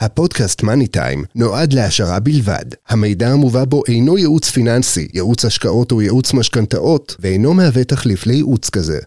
[0.00, 2.64] הפודקאסט מאני טיים נועד להעשרה בלבד.
[2.88, 8.70] המידע המובא בו אינו ייעוץ פיננסי, ייעוץ השקעות או ייעוץ משכנתאות, ואינו מהווה תחליף לייעוץ
[8.70, 8.98] כזה.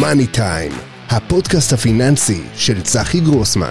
[0.00, 0.72] מאני טיים,
[1.08, 3.70] הפודקאסט הפיננסי של צחי גרוסמן.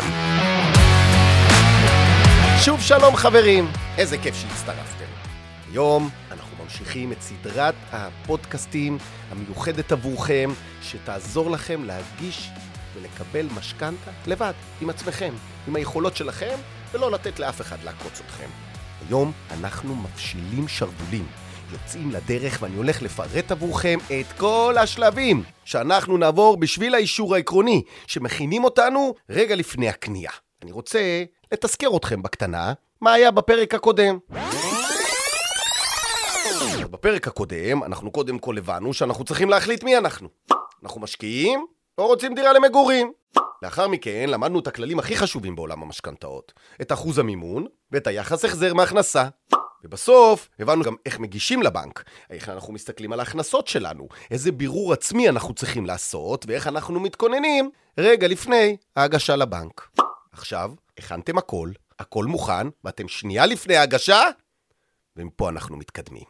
[2.61, 3.68] שוב שלום חברים,
[3.98, 5.05] איזה כיף שהצטרפתם.
[5.71, 8.98] היום אנחנו ממשיכים את סדרת הפודקאסטים
[9.32, 10.50] המיוחדת עבורכם,
[10.82, 12.50] שתעזור לכם להגיש
[12.96, 15.34] ולקבל משכנתה לבד, עם עצמכם,
[15.68, 16.55] עם היכולות שלכם,
[16.91, 18.49] ולא לתת לאף אחד לעקוץ אתכם.
[19.08, 21.26] היום אנחנו מפשילים שרוולים,
[21.72, 28.63] יוצאים לדרך ואני הולך לפרט עבורכם את כל השלבים שאנחנו נעבור בשביל האישור העקרוני, שמכינים
[28.63, 30.32] אותנו רגע לפני הקנייה.
[30.63, 34.18] אני רוצה לתזכר אתכם בקטנה מה היה בפרק הקודם.
[36.91, 40.30] בפרק הקודם, אנחנו קודם כל הבנו שאנחנו צריכים להחליט מי אנחנו.
[40.84, 41.66] אנחנו משקיעים
[41.98, 43.12] או רוצים דירה למגורים.
[43.62, 48.73] לאחר מכן למדנו את הכללים הכי חשובים בעולם המשכנתאות, את אחוז המימון ואת היחס החזר
[48.73, 49.27] מהכנסה.
[49.84, 55.30] ובסוף הבנו גם איך מגישים לבנק, איך אנחנו מסתכלים על ההכנסות שלנו, איזה בירור עצמי
[55.30, 59.90] אנחנו צריכים לעשות, ואיך אנחנו מתכוננים רגע לפני ההגשה לבנק.
[60.32, 64.22] עכשיו, הכנתם הכל, הכל מוכן, ואתם שנייה לפני ההגשה,
[65.16, 66.25] ומפה אנחנו מתקדמים.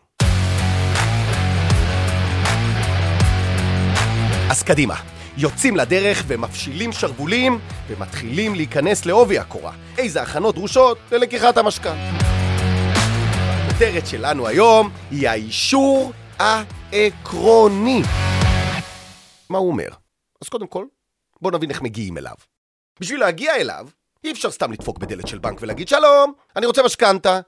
[4.52, 4.96] אז קדימה,
[5.38, 9.74] יוצאים לדרך ומפשילים שרוולים ומתחילים להיכנס לעובי הקורה.
[9.98, 12.12] איזה הכנות דרושות ללקיחת המשכנתה.
[13.82, 18.02] הכותרת שלנו היום היא האישור העקרוני.
[19.50, 19.88] מה הוא אומר?
[20.42, 20.86] אז קודם כל,
[21.42, 22.36] בואו נבין איך מגיעים אליו.
[23.00, 23.88] בשביל להגיע אליו,
[24.24, 27.40] אי אפשר סתם לדפוק בדלת של בנק ולהגיד שלום, אני רוצה משכנתה.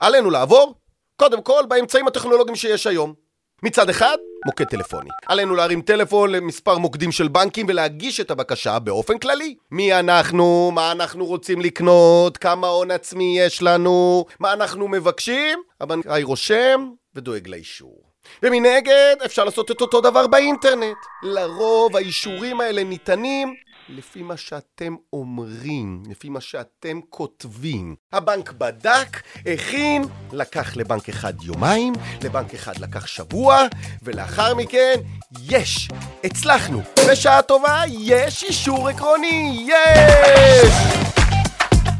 [0.00, 0.74] עלינו לעבור,
[1.16, 3.14] קודם כל, באמצעים הטכנולוגיים שיש היום.
[3.62, 4.16] מצד אחד,
[4.46, 5.10] מוקד טלפוני.
[5.26, 9.54] עלינו להרים טלפון למספר מוקדים של בנקים ולהגיש את הבקשה באופן כללי.
[9.70, 16.22] מי אנחנו, מה אנחנו רוצים לקנות, כמה הון עצמי יש לנו, מה אנחנו מבקשים, הבנקאי
[16.22, 18.02] רושם ודואג לאישור.
[18.42, 20.96] ומנגד, אפשר לעשות את אותו דבר באינטרנט.
[21.22, 23.54] לרוב האישורים האלה ניתנים
[23.90, 27.96] לפי מה שאתם אומרים, לפי מה שאתם כותבים.
[28.12, 30.02] הבנק בדק, הכין,
[30.32, 31.92] לקח לבנק אחד יומיים,
[32.24, 33.58] לבנק אחד לקח שבוע,
[34.02, 34.94] ולאחר מכן,
[35.42, 35.88] יש!
[36.24, 36.82] הצלחנו!
[37.10, 39.66] בשעה טובה, יש אישור עקרוני!
[39.68, 40.72] יש!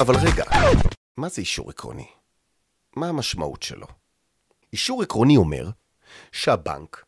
[0.01, 0.45] אבל רגע,
[1.17, 2.07] מה זה אישור עקרוני?
[2.97, 3.87] מה המשמעות שלו?
[4.73, 5.71] אישור עקרוני אומר
[6.33, 7.05] שהבנק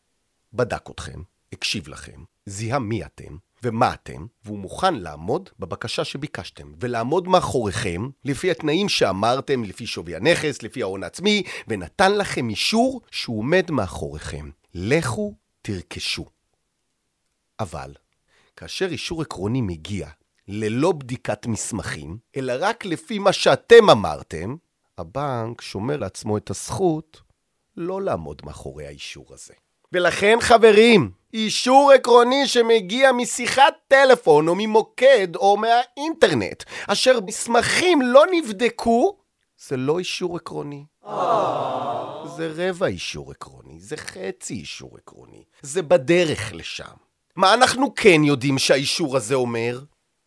[0.53, 1.21] בדק אתכם,
[1.53, 8.51] הקשיב לכם, זיהה מי אתם, ומה אתם, והוא מוכן לעמוד בבקשה שביקשתם, ולעמוד מאחוריכם לפי
[8.51, 14.49] התנאים שאמרתם, לפי שווי הנכס, לפי ההון העצמי, ונתן לכם אישור שהוא עומד מאחוריכם.
[14.73, 16.25] לכו תרכשו.
[17.59, 17.93] אבל,
[18.57, 20.09] כאשר אישור עקרוני מגיע
[20.47, 24.55] ללא בדיקת מסמכים, אלא רק לפי מה שאתם אמרתם,
[24.97, 27.21] הבנק שומר לעצמו את הזכות
[27.77, 29.53] לא לעמוד מאחורי האישור הזה.
[29.93, 39.17] ולכן, חברים, אישור עקרוני שמגיע משיחת טלפון או ממוקד או מהאינטרנט, אשר מסמכים לא נבדקו,
[39.67, 40.85] זה לא אישור עקרוני.
[42.37, 46.93] זה רבע אישור עקרוני, זה חצי אישור עקרוני, זה בדרך לשם.
[47.35, 49.79] מה אנחנו כן יודעים שהאישור הזה אומר?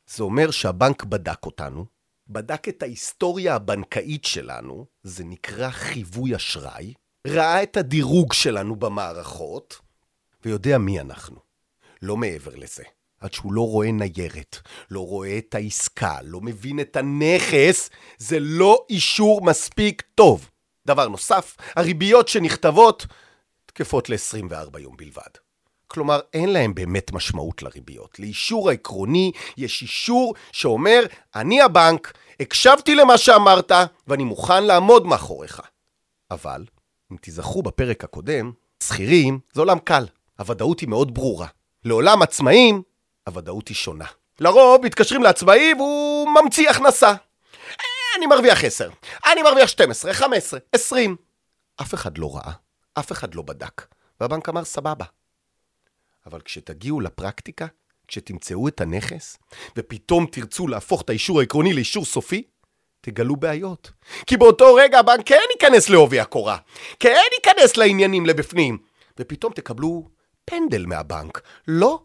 [0.07, 1.85] זה אומר שהבנק בדק אותנו,
[2.29, 6.95] בדק את ההיסטוריה הבנקאית שלנו, זה נקרא חיווי אשראי,
[7.27, 9.79] ראה את הדירוג שלנו במערכות,
[10.45, 11.37] ויודע מי אנחנו.
[12.03, 12.83] לא מעבר לזה.
[13.21, 14.59] עד שהוא לא רואה ניירת,
[14.91, 20.51] לא רואה את העסקה, לא מבין את הנכס, זה לא אישור מספיק טוב.
[20.87, 23.07] דבר נוסף, הריביות שנכתבות
[23.67, 25.31] תקפות ל-24 יום בלבד.
[25.87, 28.19] כלומר, אין להם באמת משמעות לריביות.
[28.19, 31.03] לאישור העקרוני יש אישור שאומר,
[31.35, 33.73] אני הבנק, הקשבתי למה שאמרת,
[34.07, 35.63] ואני מוכן לעמוד מאחוריך.
[36.31, 36.65] אבל,
[37.13, 38.53] אם תיזכרו בפרק הקודם,
[38.83, 40.07] שכירים זה עולם קל.
[40.39, 41.47] הוודאות היא מאוד ברורה.
[41.85, 42.83] לעולם עצמאים,
[43.27, 44.05] הוודאות היא שונה.
[44.41, 47.15] לרוב מתקשרים לעצמאי והוא ממציא הכנסה.
[48.17, 48.91] אני מרוויח 10,
[49.33, 51.17] אני מרוויח 12, 15, 20.
[51.81, 52.53] אף אחד לא ראה,
[52.95, 53.87] אף אחד לא בדק,
[54.21, 55.05] והבנק אמר סבבה.
[56.27, 57.67] אבל כשתגיעו לפרקטיקה,
[58.09, 59.39] כשתמצאו את הנכס,
[59.77, 62.43] ופתאום תרצו להפוך את האישור העקרוני לאישור סופי,
[63.07, 63.91] תגלו בעיות.
[64.27, 66.57] כי באותו רגע הבנק כן ייכנס לעובי הקורה,
[67.01, 68.79] כן ייכנס לעניינים לבפנים,
[69.19, 70.09] ופתאום תקבלו
[70.45, 71.41] פנדל מהבנק.
[71.69, 72.03] לא,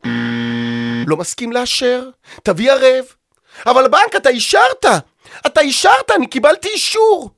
[1.08, 2.10] לא מסכים לאשר,
[2.44, 3.06] תביא ערב.
[3.66, 4.86] אבל בנק, אתה אישרת!
[5.46, 7.30] אתה אישרת, אני קיבלתי אישור!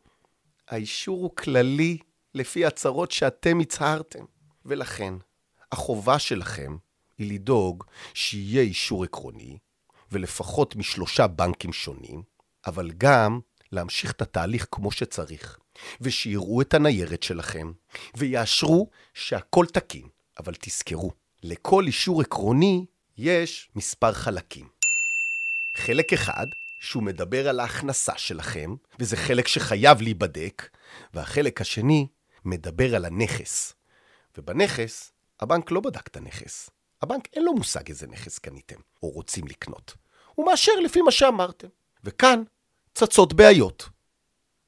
[0.70, 1.98] האישור הוא כללי
[2.36, 4.24] לפי הצהרות שאתם הצהרתם.
[4.66, 5.14] ולכן,
[5.72, 6.76] החובה שלכם
[7.18, 7.84] היא לדאוג
[8.14, 9.58] שיהיה אישור עקרוני,
[10.12, 12.34] ולפחות משלושה בנקים שונים,
[12.66, 13.40] אבל גם
[13.74, 15.60] להמשיך את התהליך כמו שצריך,
[16.02, 17.72] ושיראו את הניירת שלכם,
[18.18, 20.08] ויאשרו שהכל תקין.
[20.40, 21.12] אבל תזכרו,
[21.44, 22.86] לכל אישור עקרוני
[23.18, 24.68] יש מספר חלקים.
[25.78, 26.48] חלק אחד,
[26.80, 30.70] שהוא מדבר על ההכנסה שלכם, וזה חלק שחייב להיבדק,
[31.14, 32.08] והחלק השני
[32.46, 33.74] מדבר על הנכס.
[34.38, 36.70] ובנכס, הבנק לא בדק את הנכס.
[37.02, 39.94] הבנק אין לו מושג איזה נכס קניתם, או רוצים לקנות.
[40.36, 41.68] הוא מאשר לפי מה שאמרתם.
[42.04, 42.44] וכאן
[42.94, 43.90] צצות בעיות.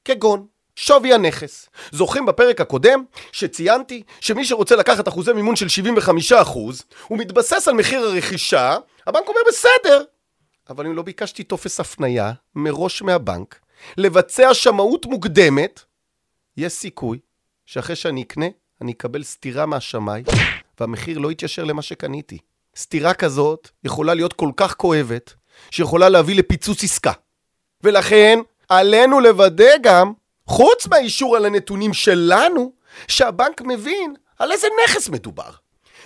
[0.04, 0.46] כגון,
[0.76, 1.68] שווי הנכס.
[1.92, 5.66] זוכרים בפרק הקודם שציינתי שמי שרוצה לקחת אחוזי מימון של
[6.42, 6.58] 75%
[7.08, 8.76] הוא מתבסס על מחיר הרכישה,
[9.06, 10.02] הבנק אומר בסדר.
[10.68, 13.60] אבל אם לא ביקשתי טופס הפנייה מראש מהבנק,
[13.96, 15.80] לבצע שמאות מוקדמת,
[16.56, 17.18] יש סיכוי
[17.66, 18.46] שאחרי שאני אקנה,
[18.80, 20.22] אני אקבל סטירה מהשמאי,
[20.80, 22.38] והמחיר לא יתיישר למה שקניתי.
[22.76, 25.34] סטירה כזאת יכולה להיות כל כך כואבת,
[25.70, 27.12] שיכולה להביא לפיצוץ עסקה.
[27.86, 28.38] ולכן,
[28.68, 30.12] עלינו לוודא גם,
[30.46, 32.72] חוץ מהאישור על הנתונים שלנו,
[33.08, 35.50] שהבנק מבין על איזה נכס מדובר.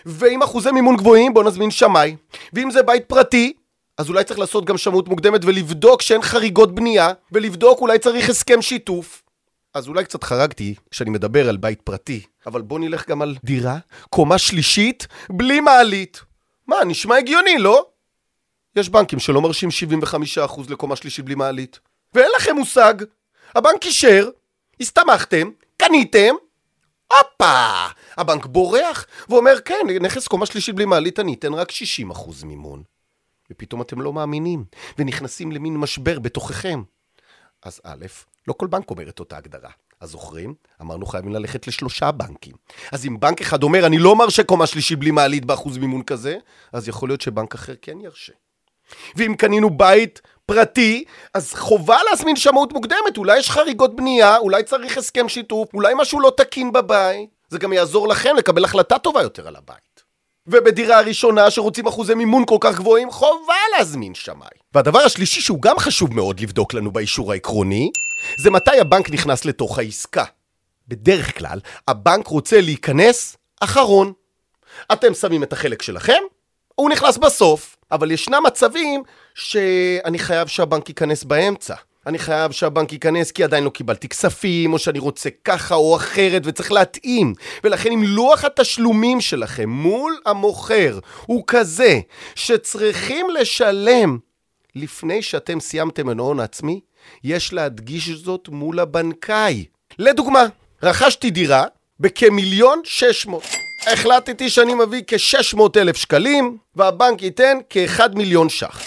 [0.07, 2.17] ועם אחוזי מימון גבוהים, בוא נזמין שמאי.
[2.53, 3.53] ואם זה בית פרטי,
[3.99, 8.63] אז אולי צריך לעשות גם שמאות מוקדמת ולבדוק שאין חריגות בנייה, ולבדוק אולי צריך הסכם
[8.63, 9.23] שיתוף.
[9.75, 13.79] אז אולי קצת חרגתי כשאני מדבר על בית פרטי, אבל בוא נלך גם על דירה,
[14.11, 16.21] קומה שלישית, בלי מעלית.
[16.67, 17.87] מה, נשמע הגיוני, לא?
[18.77, 19.69] יש בנקים שלא מרשים
[20.49, 21.81] 75% לקומה שלישית בלי מעלית.
[22.15, 22.95] ואין לכם מושג.
[23.55, 24.29] הבנק אישר,
[24.81, 26.35] הסתמכתם, קניתם,
[27.13, 27.87] הופה!
[28.17, 32.83] הבנק בורח ואומר, כן, נכס קומה שלישית בלי מעלית אני אתן רק 60% מימון.
[33.51, 34.65] ופתאום אתם לא מאמינים,
[34.99, 36.83] ונכנסים למין משבר בתוככם.
[37.63, 38.07] אז א',
[38.49, 39.71] לא כל בנק אומר את אותה הגדרה.
[40.01, 40.55] אז זוכרים?
[40.81, 42.55] אמרנו חייבים ללכת לשלושה בנקים.
[42.93, 46.37] אז אם בנק אחד אומר, אני לא מרשה קומה שלישית בלי מעלית באחוז מימון כזה,
[46.73, 48.33] אז יכול להיות שבנק אחר כן ירשה.
[49.17, 51.05] ואם קנינו בית פרטי,
[51.35, 56.21] אז חובה להזמין שמאות מוקדמת, אולי יש חריגות בנייה, אולי צריך הסכם שיתוף, אולי משהו
[56.21, 57.31] לא תקין בבית.
[57.49, 60.03] זה גם יעזור לכם לקבל החלטה טובה יותר על הבית.
[60.47, 64.49] ובדירה הראשונה שרוצים אחוזי מימון כל כך גבוהים, חובה להזמין שמאי.
[64.75, 67.91] והדבר השלישי שהוא גם חשוב מאוד לבדוק לנו באישור העקרוני,
[68.43, 70.25] זה מתי הבנק נכנס לתוך העסקה.
[70.89, 74.13] בדרך כלל, הבנק רוצה להיכנס אחרון.
[74.93, 76.23] אתם שמים את החלק שלכם,
[76.75, 77.77] הוא נכנס בסוף.
[77.93, 79.03] אבל ישנם מצבים
[79.35, 81.75] שאני חייב שהבנק ייכנס באמצע.
[82.07, 86.43] אני חייב שהבנק ייכנס כי עדיין לא קיבלתי כספים, או שאני רוצה ככה או אחרת,
[86.45, 87.35] וצריך להתאים.
[87.65, 92.01] ולכן אם לוח התשלומים שלכם מול המוכר הוא כזה
[92.35, 94.19] שצריכים לשלם
[94.77, 96.81] לפני שאתם סיימתם את ההון העצמי,
[97.25, 99.65] יש להדגיש זאת מול הבנקאי.
[99.99, 100.47] לדוגמה,
[100.83, 101.65] רכשתי דירה
[102.01, 103.70] בכמיליון שש מאות.
[103.87, 108.83] החלטתי שאני מביא כ-600 אלף שקלים, והבנק ייתן כ-1 מיליון ש"ח.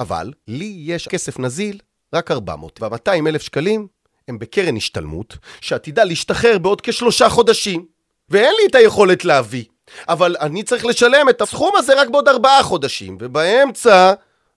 [0.00, 1.78] אבל לי יש כסף נזיל
[2.14, 3.86] רק 400, וה-200 אלף שקלים
[4.28, 7.86] הם בקרן השתלמות, שעתידה להשתחרר בעוד כשלושה חודשים,
[8.28, 9.64] ואין לי את היכולת להביא.
[10.08, 14.12] אבל אני צריך לשלם את הסכום הזה רק בעוד ארבעה חודשים, ובאמצע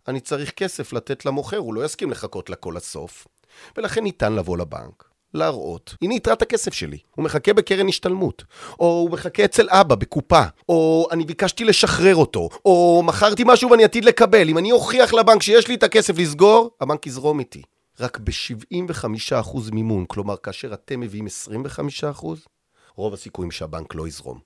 [0.07, 3.28] אני צריך כסף לתת למוכר, הוא לא יסכים לחכות לכל הסוף.
[3.78, 8.44] ולכן ניתן לבוא לבנק, להראות, הנה יתרת הכסף שלי, הוא מחכה בקרן השתלמות,
[8.80, 13.84] או הוא מחכה אצל אבא בקופה, או אני ביקשתי לשחרר אותו, או מכרתי משהו ואני
[13.84, 17.62] עתיד לקבל, אם אני אוכיח לבנק שיש לי את הכסף לסגור, הבנק יזרום איתי.
[18.00, 21.28] רק ב-75% מימון, כלומר כאשר אתם מביאים
[22.19, 22.26] 25%,
[22.95, 24.40] רוב הסיכויים שהבנק לא יזרום.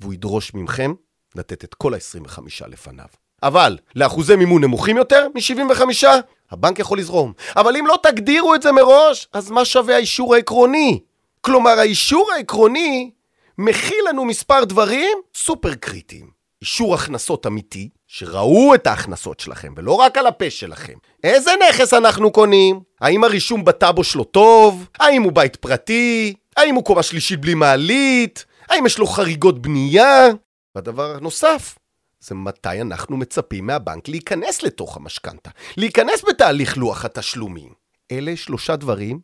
[0.00, 0.94] והוא ידרוש ממכם
[1.34, 3.06] לתת את כל ה-25 לפניו.
[3.42, 6.04] אבל לאחוזי מימון נמוכים יותר מ-75,
[6.50, 7.32] הבנק יכול לזרום.
[7.56, 11.00] אבל אם לא תגדירו את זה מראש, אז מה שווה האישור העקרוני?
[11.40, 13.10] כלומר, האישור העקרוני
[13.58, 16.38] מכיל לנו מספר דברים סופר קריטיים.
[16.62, 20.92] אישור הכנסות אמיתי, שראו את ההכנסות שלכם, ולא רק על הפה שלכם.
[21.24, 22.80] איזה נכס אנחנו קונים?
[23.00, 24.88] האם הרישום בטאבו שלו טוב?
[24.98, 26.34] האם הוא בית פרטי?
[26.56, 28.44] האם הוא קומה שלישית בלי מעלית?
[28.68, 30.28] האם יש לו חריגות בנייה?
[30.74, 31.78] והדבר הנוסף,
[32.20, 37.72] זה מתי אנחנו מצפים מהבנק להיכנס לתוך המשכנתה, להיכנס בתהליך לוח התשלומים.
[38.12, 39.20] אלה שלושה דברים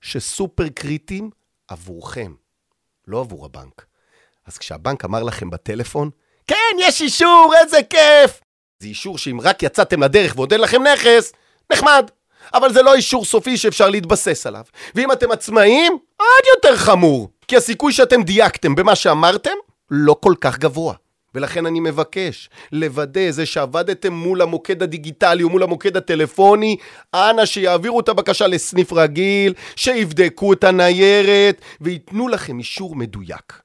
[0.00, 1.30] שסופר קריטיים
[1.68, 2.32] עבורכם,
[3.06, 3.86] לא עבור הבנק.
[4.46, 6.10] אז כשהבנק אמר לכם בטלפון,
[6.46, 8.40] כן, יש אישור, איזה כיף!
[8.78, 11.32] זה אישור שאם רק יצאתם לדרך ועוד אין לכם נכס,
[11.72, 12.10] נחמד.
[12.54, 14.62] אבל זה לא אישור סופי שאפשר להתבסס עליו.
[14.94, 17.30] ואם אתם עצמאים, עוד יותר חמור.
[17.48, 19.50] כי הסיכוי שאתם דייקתם במה שאמרתם
[19.90, 20.94] לא כל כך גבוה.
[21.38, 26.76] ולכן אני מבקש לוודא זה שעבדתם מול המוקד הדיגיטלי או מול המוקד הטלפוני,
[27.14, 33.62] אנא שיעבירו את הבקשה לסניף רגיל, שיבדקו את הניירת וייתנו לכם אישור מדויק.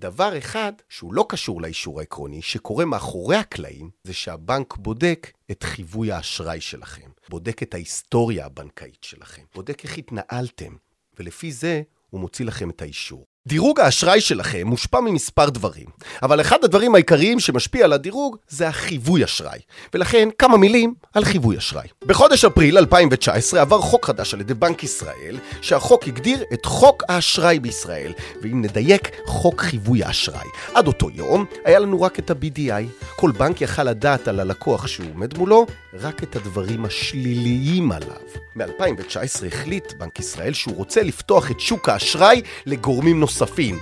[0.00, 6.12] דבר אחד שהוא לא קשור לאישור העקרוני, שקורה מאחורי הקלעים, זה שהבנק בודק את חיווי
[6.12, 10.76] האשראי שלכם, בודק את ההיסטוריה הבנקאית שלכם, בודק איך התנהלתם,
[11.18, 13.24] ולפי זה הוא מוציא לכם את האישור.
[13.48, 15.86] דירוג האשראי שלכם מושפע ממספר דברים,
[16.22, 19.58] אבל אחד הדברים העיקריים שמשפיע על הדירוג זה החיווי אשראי,
[19.94, 21.88] ולכן כמה מילים על חיווי אשראי.
[22.06, 27.60] בחודש אפריל 2019 עבר חוק חדש על ידי בנק ישראל, שהחוק הגדיר את חוק האשראי
[27.60, 30.48] בישראל, ואם נדייק, חוק חיווי האשראי.
[30.74, 33.04] עד אותו יום היה לנו רק את ה-BDI.
[33.16, 38.16] כל בנק יכל לדעת על הלקוח שהוא עומד מולו רק את הדברים השליליים עליו.
[38.56, 43.33] ב-2019 החליט בנק ישראל שהוא רוצה לפתוח את שוק האשראי לגורמים נוספים.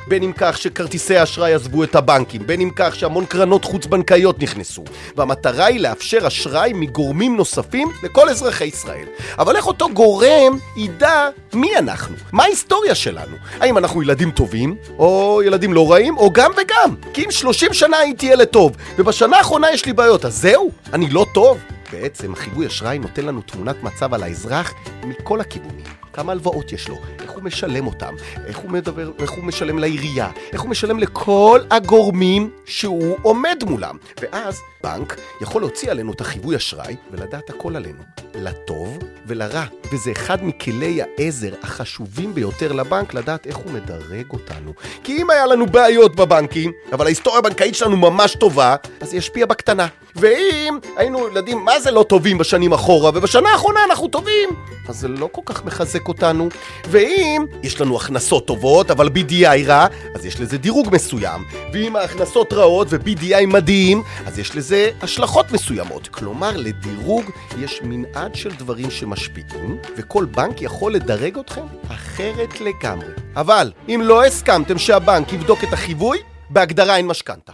[0.08, 4.84] בין אם כך שכרטיסי האשראי עזבו את הבנקים, בין אם כך שהמון קרנות חוץ-בנקאיות נכנסו.
[5.16, 9.06] והמטרה היא לאפשר אשראי מגורמים נוספים לכל אזרחי ישראל.
[9.38, 12.16] אבל איך אותו גורם ידע מי אנחנו?
[12.32, 13.36] מה ההיסטוריה שלנו?
[13.60, 16.94] האם אנחנו ילדים טובים, או ילדים לא רעים, או גם וגם?
[17.14, 20.70] כי אם 30 שנה הייתי ילד טוב, ובשנה האחרונה יש לי בעיות, אז זהו?
[20.92, 21.58] אני לא טוב?
[21.92, 26.01] בעצם חיווי אשראי נותן לנו תמונת מצב על האזרח מכל הכיוונים.
[26.12, 28.14] כמה הלוואות יש לו, איך הוא משלם אותם,
[28.46, 33.96] איך הוא מדבר, איך הוא משלם לעירייה, איך הוא משלם לכל הגורמים שהוא עומד מולם.
[34.22, 38.02] ואז בנק יכול להוציא עלינו את החיווי אשראי ולדעת הכל עלינו,
[38.34, 39.64] לטוב ולרע.
[39.92, 44.72] וזה אחד מכלי העזר החשובים ביותר לבנק לדעת איך הוא מדרג אותנו.
[45.04, 49.46] כי אם היה לנו בעיות בבנקים, אבל ההיסטוריה הבנקאית שלנו ממש טובה, אז זה ישפיע
[49.46, 49.86] בקטנה.
[50.16, 54.48] ואם היינו ילדים מה זה לא טובים בשנים אחורה, ובשנה האחרונה אנחנו טובים,
[54.88, 56.48] אז זה לא כל כך מחזק אותנו.
[56.90, 61.44] ואם יש לנו הכנסות טובות, אבל BDI רע, אז יש לזה דירוג מסוים.
[61.72, 64.71] ואם ההכנסות רעות ו-BDI מדהים, אז יש לזה
[65.02, 66.08] השלכות מסוימות.
[66.08, 67.24] כלומר, לדירוג
[67.58, 73.12] יש מנעד של דברים שמשפיעים, וכל בנק יכול לדרג אתכם אחרת לגמרי.
[73.36, 76.18] אבל, אם לא הסכמתם שהבנק יבדוק את החיווי,
[76.50, 77.52] בהגדרה אין משכנתה.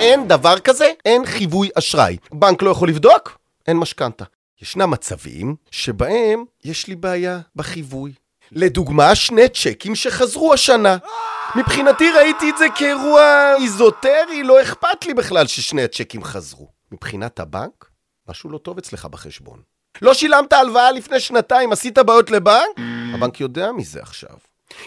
[0.00, 2.16] אין דבר כזה, אין חיווי אשראי.
[2.32, 3.38] בנק לא יכול לבדוק?
[3.66, 4.24] אין משכנתה.
[4.62, 8.12] ישנם מצבים שבהם יש לי בעיה בחיווי.
[8.52, 10.96] לדוגמה, שני צ'קים שחזרו השנה.
[11.56, 16.68] מבחינתי ראיתי את זה כאירוע איזוטרי, לא אכפת לי בכלל ששני הצ'קים חזרו.
[16.92, 17.90] מבחינת הבנק,
[18.28, 19.62] משהו לא טוב אצלך בחשבון.
[20.02, 22.78] לא שילמת הלוואה לפני שנתיים, עשית בעיות לבנק?
[23.14, 24.36] הבנק יודע מזה עכשיו.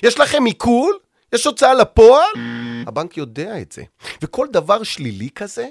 [0.03, 0.99] יש לכם עיקול?
[1.33, 2.29] יש הוצאה לפועל?
[2.87, 3.83] הבנק יודע את זה.
[4.21, 5.67] וכל דבר שלילי כזה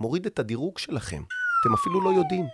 [0.00, 1.22] מוריד את הדירוג שלכם.
[1.62, 2.46] אתם אפילו לא יודעים.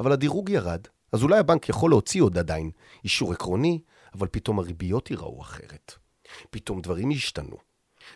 [0.00, 0.80] אבל הדירוג ירד,
[1.12, 2.70] אז אולי הבנק יכול להוציא עוד עדיין
[3.04, 3.80] אישור עקרוני,
[4.14, 5.94] אבל פתאום הריביות ייראו אחרת.
[6.50, 7.56] פתאום דברים ישתנו.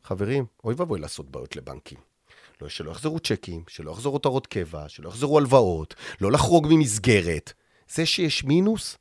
[0.04, 1.98] חברים, אוי ואבוי לעשות בעיות לבנקים.
[2.60, 7.52] לא, שלא יחזרו צ'קים, שלא יחזרו הותרות קבע, שלא יחזרו הלוואות, לא לחרוג ממסגרת.
[7.88, 8.96] זה שיש מינוס,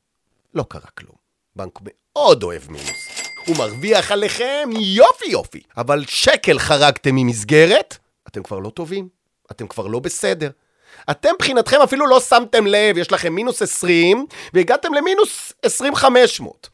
[0.54, 1.16] לא קרה כלום.
[1.56, 3.08] בנק מאוד אוהב מינוס.
[3.46, 5.62] הוא מרוויח עליכם יופי יופי.
[5.76, 7.98] אבל שקל חרגתם ממסגרת,
[8.28, 9.08] אתם כבר לא טובים.
[9.50, 10.50] אתם כבר לא בסדר.
[11.10, 16.68] אתם מבחינתכם אפילו לא שמתם לב, יש לכם מינוס 20, והגעתם למינוס 2500.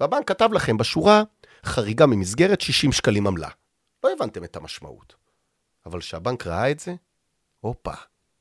[0.00, 1.22] והבנק כתב לכם בשורה,
[1.64, 3.48] חריגה ממסגרת 60 שקלים עמלה.
[4.04, 5.14] לא הבנתם את המשמעות.
[5.86, 6.94] אבל כשהבנק ראה את זה,
[7.60, 7.92] הופה,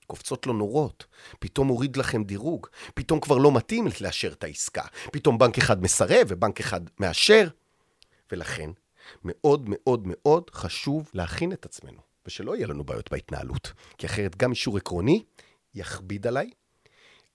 [0.07, 1.05] קופצות לו נורות.
[1.39, 2.67] פתאום הוריד לכם דירוג.
[2.93, 4.83] פתאום כבר לא מתאים לאשר את העסקה.
[5.11, 7.47] פתאום בנק אחד מסרב ובנק אחד מאשר.
[8.31, 8.69] ולכן,
[9.23, 13.73] מאוד מאוד מאוד חשוב להכין את עצמנו, ושלא יהיה לנו בעיות בהתנהלות.
[13.97, 15.23] כי אחרת גם אישור עקרוני
[15.75, 16.49] יכביד עליי,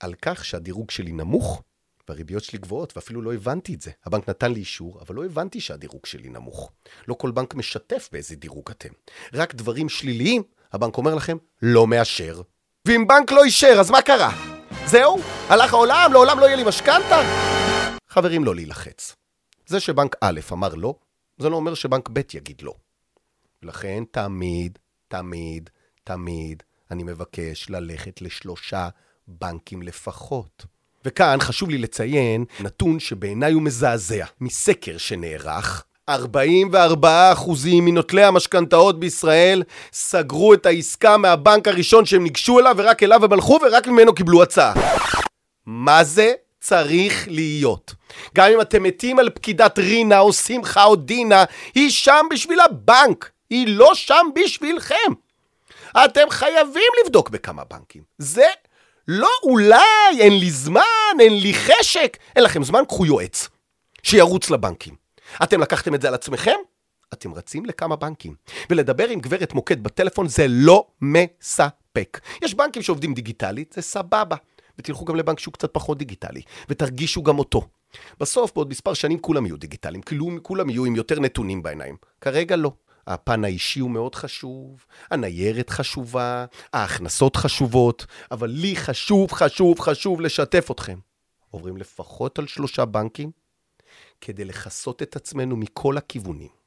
[0.01, 1.63] על כך שהדירוג שלי נמוך,
[2.09, 3.91] והריביות שלי גבוהות, ואפילו לא הבנתי את זה.
[4.05, 6.73] הבנק נתן לי אישור, אבל לא הבנתי שהדירוג שלי נמוך.
[7.09, 8.89] לא כל בנק משתף באיזה דירוג אתם.
[9.35, 10.43] רק דברים שליליים,
[10.73, 12.41] הבנק אומר לכם, לא מאשר.
[12.85, 14.31] ואם בנק לא אישר, אז מה קרה?
[14.87, 15.19] זהו?
[15.49, 16.11] הלך העולם?
[16.13, 17.21] לעולם לא יהיה לי משכנתה?
[18.09, 19.17] חברים, לא להילחץ.
[19.67, 20.95] זה שבנק א' אמר לא,
[21.39, 22.75] זה לא אומר שבנק ב' יגיד לא.
[23.63, 25.71] לכן תמיד, תמיד,
[26.05, 28.89] תמיד, אני מבקש ללכת לשלושה
[29.29, 30.67] בנקים לפחות.
[31.05, 34.25] וכאן חשוב לי לציין נתון שבעיניי הוא מזעזע.
[34.41, 36.13] מסקר שנערך, 44%
[37.83, 39.63] מנוטלי המשכנתאות בישראל
[39.93, 44.43] סגרו את העסקה מהבנק הראשון שהם ניגשו אליו ורק אליו הם הלכו ורק ממנו קיבלו
[44.43, 44.73] הצעה.
[45.67, 47.95] מה זה צריך להיות?
[48.35, 53.31] גם אם אתם מתים על פקידת רינה או שמחה או דינה, היא שם בשביל הבנק,
[53.51, 55.13] היא לא שם בשבילכם.
[56.05, 58.03] אתם חייבים לבדוק בכמה בנקים.
[58.19, 58.47] זה
[59.09, 60.83] לא אולי, אין לי זמן,
[61.21, 62.17] אין לי חשק.
[62.37, 63.49] אין לכם זמן, קחו יועץ.
[64.03, 64.95] שירוץ לבנקים.
[65.43, 66.57] אתם לקחתם את זה על עצמכם?
[67.13, 68.35] אתם רצים לכמה בנקים.
[68.71, 72.21] ולדבר עם גברת מוקד בטלפון זה לא מספק.
[72.43, 74.37] יש בנקים שעובדים דיגיטלית, זה סבבה.
[74.79, 77.63] ותלכו גם לבנק שהוא קצת פחות דיגיטלי, ותרגישו גם אותו.
[78.21, 80.03] בסוף, בעוד מספר שנים כולם יהיו דיגיטליים,
[80.43, 81.97] כולם, יהיו עם יותר נתונים בעיניים.
[82.21, 82.73] כרגע לא.
[83.09, 90.71] הפן האישי הוא מאוד חשוב, הניירת חשובה, ההכנסות חשובות, אבל לי חשוב, חשוב, חשוב לשתף
[90.71, 90.99] אתכם.
[91.51, 93.31] עוברים לפחות על שלושה בנקים
[94.21, 96.59] כדי לכסות את עצמנו מכל הכיוונים.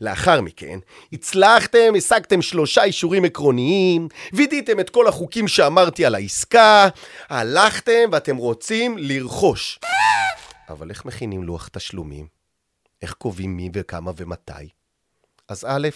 [0.00, 0.78] לאחר מכן,
[1.12, 6.88] הצלחתם, השגתם שלושה אישורים עקרוניים, וידאתם את כל החוקים שאמרתי על העסקה,
[7.28, 9.78] הלכתם ואתם רוצים לרכוש.
[10.68, 12.26] אבל איך מכינים לוח תשלומים?
[13.02, 14.79] איך קובעים מי וכמה ומתי?
[15.50, 15.88] אז א',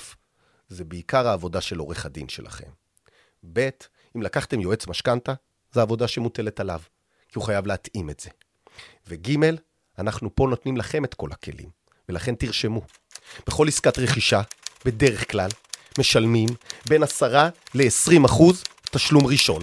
[0.69, 2.69] זה בעיקר העבודה של עורך הדין שלכם.
[3.53, 3.69] ב',
[4.17, 5.33] אם לקחתם יועץ משכנתה,
[5.73, 6.81] זו עבודה שמוטלת עליו,
[7.29, 8.31] כי הוא חייב להתאים את זה.
[9.07, 9.37] וג',
[9.99, 11.69] אנחנו פה נותנים לכם את כל הכלים,
[12.09, 12.83] ולכן תרשמו.
[13.47, 14.43] בכל עסקת רכישה,
[14.85, 15.51] בדרך כלל,
[15.99, 16.49] משלמים
[16.89, 19.63] בין 10 ל-20 אחוז תשלום ראשון.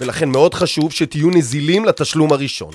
[0.00, 2.72] ולכן מאוד חשוב שתהיו נזילים לתשלום הראשון.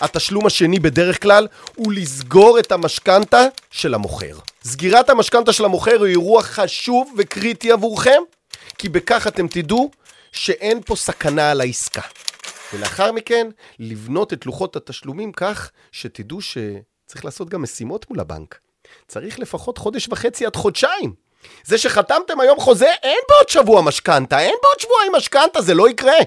[0.00, 4.38] התשלום השני בדרך כלל הוא לסגור את המשכנתה של המוכר.
[4.64, 8.22] סגירת המשכנתה של המוכר הוא אירוע חשוב וקריטי עבורכם,
[8.78, 9.90] כי בכך אתם תדעו
[10.32, 12.02] שאין פה סכנה על העסקה.
[12.72, 13.48] ולאחר מכן,
[13.78, 18.58] לבנות את לוחות התשלומים כך שתדעו שצריך לעשות גם משימות מול הבנק.
[19.08, 21.14] צריך לפחות חודש וחצי עד חודשיים.
[21.64, 26.18] זה שחתמתם היום חוזה, אין בעוד שבוע משכנתה, אין בעוד שבועיים משכנתה, זה לא יקרה.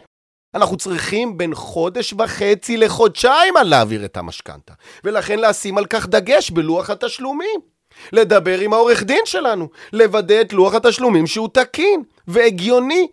[0.55, 4.73] אנחנו צריכים בין חודש וחצי לחודשיים על להעביר את המשכנתה,
[5.03, 7.72] ולכן לשים על כך דגש בלוח התשלומים.
[8.11, 13.07] לדבר עם העורך דין שלנו, לוודא את לוח התשלומים שהוא תקין והגיוני,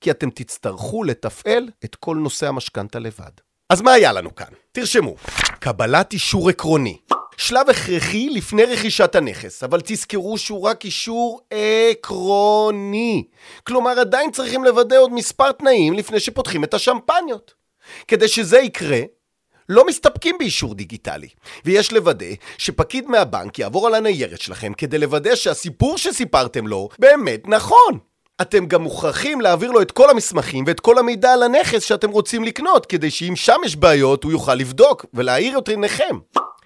[0.00, 3.30] כי אתם תצטרכו לתפעל את כל נושא המשכנתה לבד.
[3.70, 4.46] אז מה היה לנו כאן?
[4.72, 5.14] תרשמו,
[5.60, 6.96] קבלת אישור עקרוני.
[7.36, 11.40] שלב הכרחי לפני רכישת הנכס, אבל תזכרו שהוא רק אישור
[11.90, 13.24] עקרוני.
[13.64, 17.54] כלומר, עדיין צריכים לוודא עוד מספר תנאים לפני שפותחים את השמפניות.
[18.08, 19.00] כדי שזה יקרה,
[19.68, 21.28] לא מסתפקים באישור דיגיטלי,
[21.64, 22.26] ויש לוודא
[22.58, 27.98] שפקיד מהבנק יעבור על הניירת שלכם כדי לוודא שהסיפור שסיפרתם לו באמת נכון.
[28.40, 32.44] אתם גם מוכרחים להעביר לו את כל המסמכים ואת כל המידע על הנכס שאתם רוצים
[32.44, 36.18] לקנות, כדי שאם שם יש בעיות הוא יוכל לבדוק ולהאיר את עיניכם.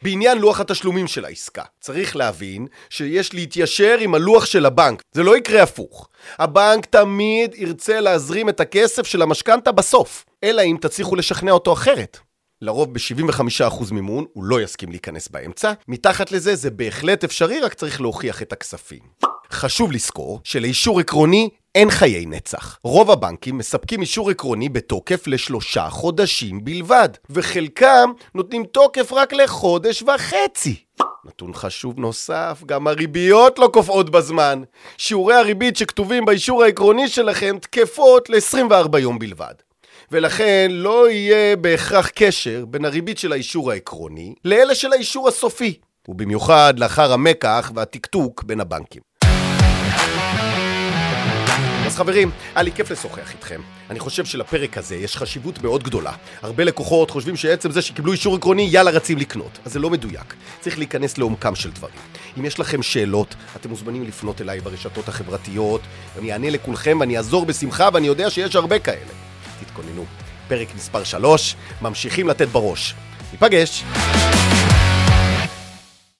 [0.02, 5.02] בעניין לוח התשלומים של העסקה, צריך להבין שיש להתיישר עם הלוח של הבנק.
[5.13, 6.08] זה לא יקרה הפוך.
[6.39, 12.19] הבנק תמיד ירצה להזרים את הכסף של המשכנתה בסוף, אלא אם תצליחו לשכנע אותו אחרת.
[12.63, 18.01] לרוב ב-75% מימון הוא לא יסכים להיכנס באמצע, מתחת לזה זה בהחלט אפשרי, רק צריך
[18.01, 19.01] להוכיח את הכספים.
[19.53, 22.79] חשוב לזכור שלאישור עקרוני אין חיי נצח.
[22.85, 30.75] רוב הבנקים מספקים אישור עקרוני בתוקף לשלושה חודשים בלבד, וחלקם נותנים תוקף רק לחודש וחצי.
[31.25, 34.63] נתון חשוב נוסף, גם הריביות לא קופאות בזמן.
[34.99, 39.55] שיעורי הריבית שכתובים באישור העקרוני שלכם תקפות ל-24 יום בלבד.
[40.13, 45.75] ולכן לא יהיה בהכרח קשר בין הריבית של האישור העקרוני לאלה של האישור הסופי,
[46.09, 49.03] ובמיוחד לאחר המקח והטקטוק בין הבנקים.
[51.87, 53.61] אז חברים, היה לי כיף לשוחח איתכם.
[53.91, 56.13] אני חושב שלפרק הזה יש חשיבות מאוד גדולה.
[56.43, 59.59] הרבה לקוחות חושבים שעצם זה שקיבלו אישור עקרוני, יאללה רצים לקנות.
[59.65, 60.35] אז זה לא מדויק.
[60.61, 62.01] צריך להיכנס לעומקם של דברים.
[62.39, 65.81] אם יש לכם שאלות, אתם מוזמנים לפנות אליי ברשתות החברתיות.
[66.19, 69.29] אני אענה לכולכם ואני אעזור בשמחה, ואני יודע שיש הרבה כאלה.
[69.71, 70.04] תתכוננו.
[70.49, 72.95] פרק מספר 3, ממשיכים לתת בראש.
[73.33, 73.85] ניפגש.